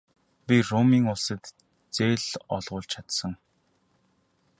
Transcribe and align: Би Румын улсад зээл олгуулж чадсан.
Би 0.45 0.55
Румын 0.67 1.03
улсад 1.13 1.43
зээл 1.95 2.25
олгуулж 2.55 2.89
чадсан. 2.91 3.33